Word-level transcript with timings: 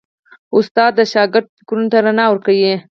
استاد 0.57 0.91
د 0.99 1.01
شاګرد 1.13 1.47
فکرونو 1.57 1.89
ته 1.91 1.97
رڼا 2.05 2.25
ورکوي. 2.29 2.73